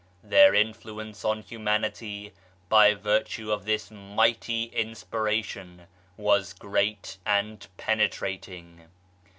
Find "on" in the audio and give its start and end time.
1.23-1.43